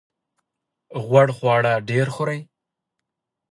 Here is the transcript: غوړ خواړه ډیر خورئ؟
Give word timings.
غوړ 1.05 1.27
خواړه 1.37 1.73
ډیر 1.89 2.07
خورئ؟ 2.15 2.39